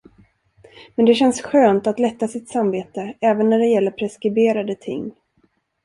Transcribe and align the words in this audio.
Men 0.95 1.05
det 1.05 1.13
känns 1.15 1.41
skönt 1.41 1.87
att 1.87 1.99
lätta 1.99 2.27
sitt 2.27 2.49
samvete, 2.49 3.13
även 3.19 3.49
när 3.49 3.59
det 3.59 3.67
gäller 3.67 3.91
preskriberade 3.91 4.75
ting. 4.75 5.11